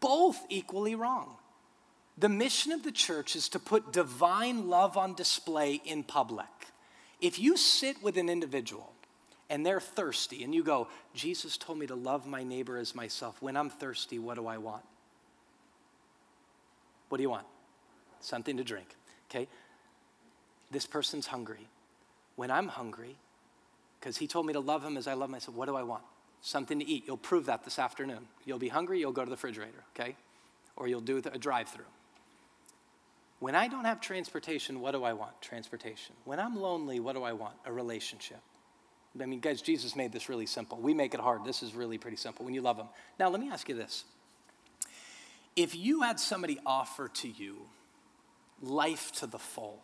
[0.00, 1.36] Both equally wrong.
[2.18, 6.46] The mission of the church is to put divine love on display in public.
[7.20, 8.92] If you sit with an individual
[9.48, 13.40] and they're thirsty, and you go, Jesus told me to love my neighbor as myself.
[13.40, 14.82] When I'm thirsty, what do I want?
[17.08, 17.46] What do you want?
[18.20, 18.88] Something to drink,
[19.30, 19.46] okay?
[20.70, 21.68] This person's hungry.
[22.36, 23.16] When I'm hungry,
[23.98, 26.02] because he told me to love him as I love myself, what do I want?
[26.42, 27.04] Something to eat.
[27.06, 28.28] You'll prove that this afternoon.
[28.44, 30.14] You'll be hungry, you'll go to the refrigerator, okay?
[30.76, 31.86] Or you'll do a drive through.
[33.38, 35.40] When I don't have transportation, what do I want?
[35.42, 36.14] Transportation.
[36.24, 37.54] When I'm lonely, what do I want?
[37.66, 38.40] A relationship.
[39.20, 40.78] I mean, guys, Jesus made this really simple.
[40.78, 41.44] We make it hard.
[41.44, 42.86] This is really pretty simple when you love Him.
[43.18, 44.04] Now, let me ask you this.
[45.54, 47.56] If you had somebody offer to you
[48.62, 49.82] life to the full,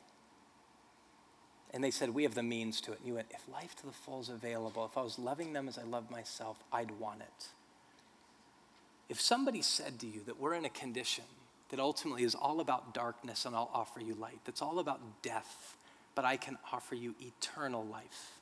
[1.73, 3.87] and they said, We have the means to it, and you went, If life to
[3.87, 7.21] the full is available, if I was loving them as I love myself, I'd want
[7.21, 7.49] it.
[9.09, 11.25] If somebody said to you that we're in a condition
[11.71, 15.77] that ultimately is all about darkness and I'll offer you light, that's all about death,
[16.15, 18.33] but I can offer you eternal life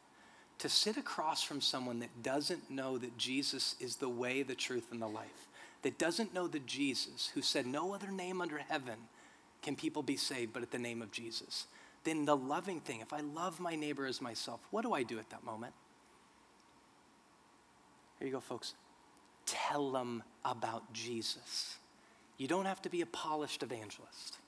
[0.60, 4.88] to sit across from someone that doesn't know that Jesus is the way, the truth,
[4.92, 5.48] and the life,
[5.82, 8.98] that doesn't know the Jesus who said, No other name under heaven
[9.62, 11.66] can people be saved but at the name of Jesus,
[12.04, 15.18] then the loving thing, if I love my neighbor as myself, what do I do
[15.18, 15.74] at that moment?
[18.18, 18.74] Here you go, folks.
[19.46, 21.76] Tell them about Jesus.
[22.36, 24.38] You don't have to be a polished evangelist.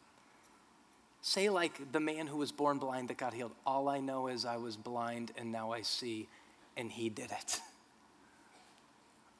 [1.20, 4.44] Say, like the man who was born blind that got healed, all I know is
[4.44, 6.28] I was blind and now I see,
[6.76, 7.60] and he did it.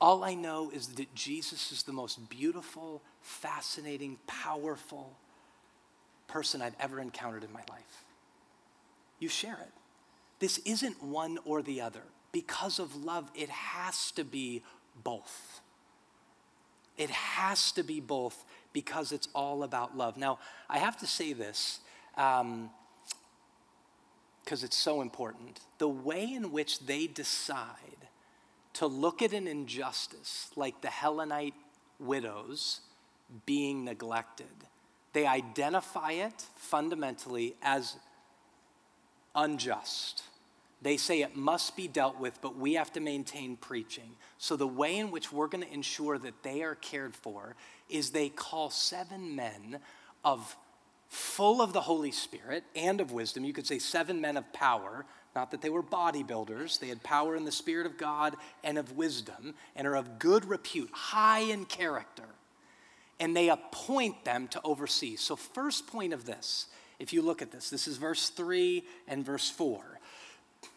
[0.00, 5.16] All I know is that Jesus is the most beautiful, fascinating, powerful
[6.32, 8.04] person I've ever encountered in my life.
[9.18, 9.72] You share it.
[10.38, 12.02] This isn't one or the other.
[12.32, 14.62] Because of love, it has to be
[15.04, 15.60] both.
[16.96, 20.16] It has to be both because it's all about love.
[20.16, 20.38] Now,
[20.70, 21.80] I have to say this
[22.14, 22.70] because um,
[24.50, 25.60] it's so important.
[25.76, 28.08] The way in which they decide
[28.74, 31.52] to look at an injustice like the Hellenist
[32.00, 32.80] widows
[33.44, 34.46] being neglected,
[35.12, 37.96] they identify it fundamentally as
[39.34, 40.22] unjust.
[40.80, 44.16] They say it must be dealt with, but we have to maintain preaching.
[44.38, 47.54] So, the way in which we're going to ensure that they are cared for
[47.88, 49.78] is they call seven men
[50.24, 50.56] of
[51.08, 53.44] full of the Holy Spirit and of wisdom.
[53.44, 55.04] You could say seven men of power,
[55.36, 56.80] not that they were bodybuilders.
[56.80, 58.34] They had power in the Spirit of God
[58.64, 62.24] and of wisdom and are of good repute, high in character.
[63.22, 65.14] And they appoint them to oversee.
[65.14, 66.66] So, first point of this,
[66.98, 69.80] if you look at this, this is verse 3 and verse 4.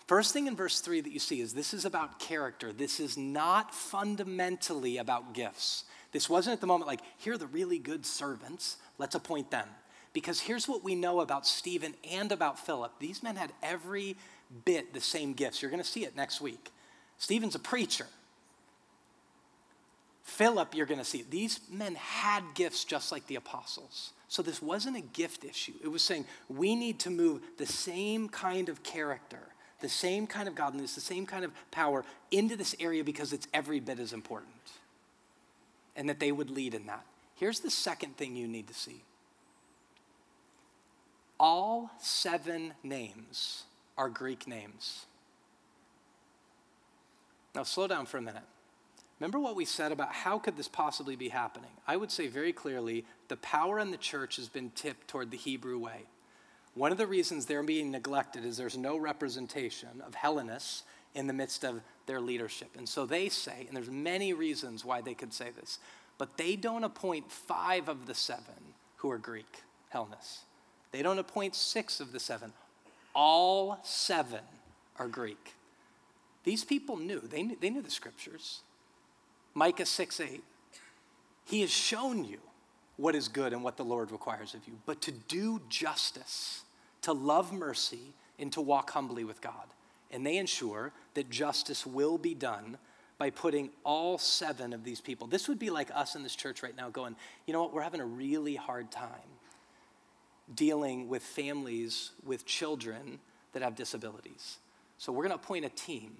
[0.07, 2.71] First thing in verse 3 that you see is this is about character.
[2.71, 5.85] This is not fundamentally about gifts.
[6.11, 9.67] This wasn't at the moment like, here are the really good servants, let's appoint them.
[10.13, 14.15] Because here's what we know about Stephen and about Philip these men had every
[14.63, 15.61] bit the same gifts.
[15.61, 16.71] You're going to see it next week.
[17.17, 18.07] Stephen's a preacher.
[20.25, 21.23] Philip, you're going to see.
[21.29, 24.11] These men had gifts just like the apostles.
[24.27, 25.73] So this wasn't a gift issue.
[25.81, 29.39] It was saying we need to move the same kind of character
[29.85, 33.47] the same kind of godliness, the same kind of power into this area because it's
[33.53, 34.49] every bit as important.
[35.95, 37.05] And that they would lead in that.
[37.35, 39.03] Here's the second thing you need to see
[41.37, 43.63] all seven names
[43.97, 45.05] are Greek names.
[47.53, 48.43] Now, slow down for a minute.
[49.25, 51.71] Remember what we said about how could this possibly be happening?
[51.87, 55.37] I would say very clearly the power in the church has been tipped toward the
[55.37, 56.03] Hebrew way.
[56.75, 60.83] One of the reasons they're being neglected is there's no representation of Hellenists
[61.15, 62.69] in the midst of their leadership.
[62.77, 65.79] And so they say, and there's many reasons why they could say this,
[66.19, 70.41] but they don't appoint five of the seven who are Greek Hellenists.
[70.91, 72.53] They don't appoint six of the seven.
[73.15, 74.43] All seven
[74.99, 75.55] are Greek.
[76.43, 78.61] These people knew, they knew, they knew the scriptures.
[79.55, 80.43] Micah 6 8.
[81.45, 82.39] He has shown you
[82.97, 86.65] what is good and what the Lord requires of you, but to do justice
[87.05, 89.67] to love mercy and to walk humbly with God.
[90.09, 92.79] And they ensure that justice will be done
[93.19, 95.27] by putting all seven of these people.
[95.27, 97.83] This would be like us in this church right now going, you know what, we're
[97.83, 99.29] having a really hard time
[100.55, 103.19] dealing with families with children
[103.53, 104.57] that have disabilities.
[104.97, 106.11] So we're going to appoint a team,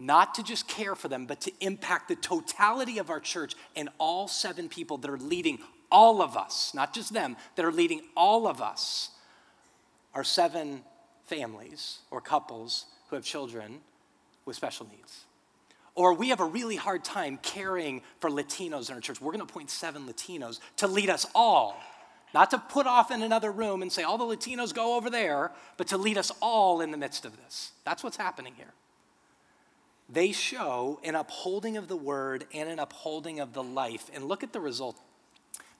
[0.00, 3.90] not to just care for them, but to impact the totality of our church and
[3.98, 5.58] all seven people that are leading
[5.92, 9.10] all of us, not just them, that are leading all of us
[10.14, 10.82] are seven
[11.26, 13.80] families or couples who have children
[14.44, 15.24] with special needs.
[15.94, 19.20] Or we have a really hard time caring for Latinos in our church.
[19.20, 21.76] We're to appoint seven Latinos to lead us all.
[22.32, 25.50] Not to put off in another room and say, all the Latinos go over there,
[25.76, 27.72] but to lead us all in the midst of this.
[27.84, 28.72] That's what's happening here.
[30.12, 34.10] They show an upholding of the word and an upholding of the life.
[34.12, 34.96] And look at the result.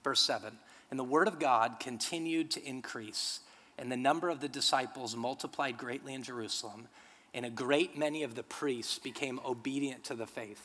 [0.05, 0.53] Verse 7
[0.91, 3.41] And the word of God continued to increase,
[3.79, 6.89] and the number of the disciples multiplied greatly in Jerusalem,
[7.35, 10.63] and a great many of the priests became obedient to the faith.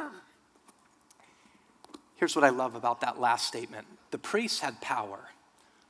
[2.16, 5.20] Here's what I love about that last statement the priests had power.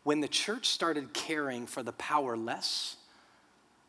[0.04, 2.94] When the church started caring for the powerless,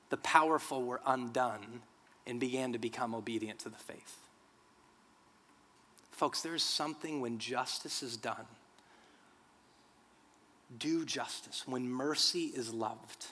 [0.09, 1.83] the powerful were undone
[2.27, 4.17] and began to become obedient to the faith.
[6.11, 8.45] Folks, there's something when justice is done,
[10.77, 13.27] do justice, when mercy is loved,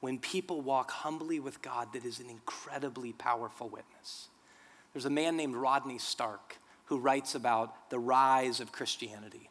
[0.00, 4.28] when people walk humbly with God, that is an incredibly powerful witness.
[4.92, 9.50] There's a man named Rodney Stark who writes about the rise of Christianity.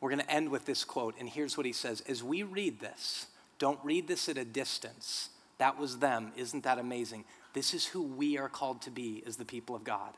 [0.00, 2.80] We're going to end with this quote, and here's what he says As we read
[2.80, 3.26] this,
[3.58, 5.30] don't read this at a distance.
[5.58, 6.32] That was them.
[6.36, 7.24] Isn't that amazing?
[7.52, 10.12] This is who we are called to be as the people of God.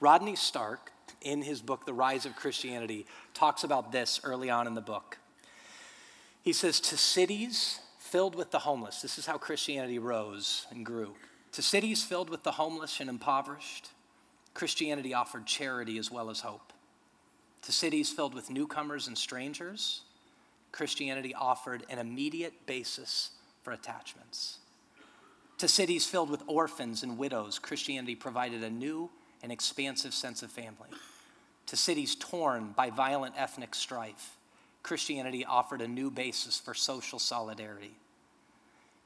[0.00, 4.74] Rodney Stark, in his book, The Rise of Christianity, talks about this early on in
[4.74, 5.18] the book.
[6.42, 11.14] He says, To cities filled with the homeless, this is how Christianity rose and grew.
[11.52, 13.90] To cities filled with the homeless and impoverished,
[14.54, 16.72] Christianity offered charity as well as hope.
[17.62, 20.02] To cities filled with newcomers and strangers,
[20.72, 23.30] Christianity offered an immediate basis
[23.62, 24.58] for attachments.
[25.62, 29.08] To cities filled with orphans and widows, Christianity provided a new
[29.44, 30.88] and expansive sense of family.
[31.66, 34.38] To cities torn by violent ethnic strife,
[34.82, 37.94] Christianity offered a new basis for social solidarity.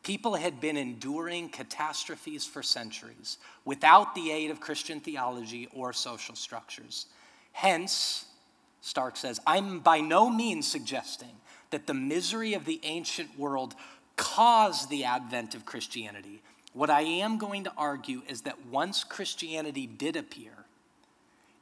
[0.02, 3.36] People had been enduring catastrophes for centuries
[3.66, 7.04] without the aid of Christian theology or social structures.
[7.52, 8.24] Hence,
[8.80, 11.36] Stark says, I'm by no means suggesting
[11.70, 13.74] that the misery of the ancient world
[14.16, 16.42] caused the advent of Christianity.
[16.72, 20.52] What I am going to argue is that once Christianity did appear,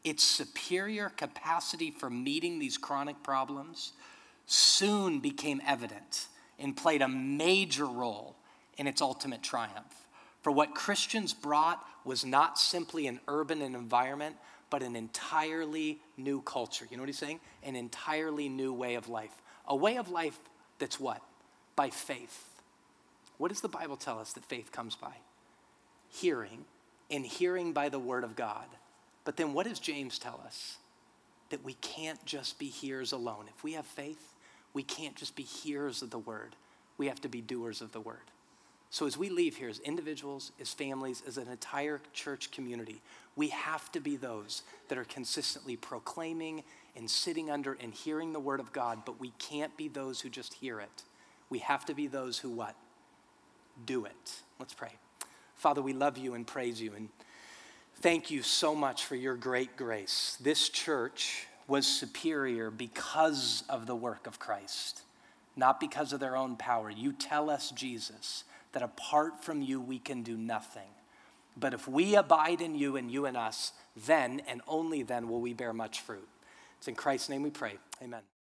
[0.02, 3.92] its superior capacity for meeting these chronic problems
[4.46, 6.26] soon became evident
[6.58, 8.36] and played a major role
[8.76, 10.06] in its ultimate triumph.
[10.42, 14.36] For what Christians brought was not simply an urban environment,
[14.68, 16.86] but an entirely new culture.
[16.90, 17.40] You know what he's saying?
[17.62, 19.42] An entirely new way of life.
[19.66, 20.38] A way of life
[20.78, 21.22] that's what?
[21.76, 22.48] By faith.
[23.38, 25.12] What does the Bible tell us that faith comes by?
[26.10, 26.64] Hearing,
[27.10, 28.66] and hearing by the word of God.
[29.24, 30.76] But then what does James tell us?
[31.50, 33.46] That we can't just be hearers alone.
[33.54, 34.34] If we have faith,
[34.72, 36.56] we can't just be hearers of the word,
[36.98, 38.30] we have to be doers of the word.
[38.90, 43.00] So, as we leave here as individuals, as families, as an entire church community,
[43.34, 46.62] we have to be those that are consistently proclaiming
[46.94, 50.28] and sitting under and hearing the word of God, but we can't be those who
[50.28, 51.02] just hear it.
[51.50, 52.74] We have to be those who what?
[53.84, 54.40] Do it.
[54.58, 54.92] Let's pray.
[55.54, 57.08] Father, we love you and praise you and
[57.96, 60.36] thank you so much for your great grace.
[60.40, 65.02] This church was superior because of the work of Christ,
[65.56, 66.90] not because of their own power.
[66.90, 70.82] You tell us, Jesus, that apart from you, we can do nothing.
[71.56, 75.40] But if we abide in you and you in us, then and only then will
[75.40, 76.28] we bear much fruit.
[76.78, 77.78] It's in Christ's name we pray.
[78.02, 78.33] Amen.